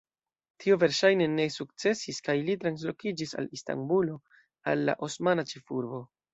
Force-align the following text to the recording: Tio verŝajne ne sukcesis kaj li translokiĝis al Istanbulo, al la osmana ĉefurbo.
Tio 0.63 0.77
verŝajne 0.83 1.27
ne 1.33 1.45
sukcesis 1.57 2.23
kaj 2.29 2.35
li 2.49 2.57
translokiĝis 2.65 3.37
al 3.43 3.53
Istanbulo, 3.61 4.19
al 4.75 4.85
la 4.91 4.99
osmana 5.11 5.49
ĉefurbo. 5.55 6.05